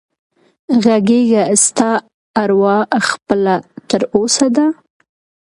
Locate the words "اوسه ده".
4.15-4.65